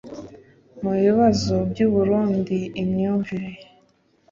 [0.81, 3.49] mu bibazo by’ u burundi imyumvire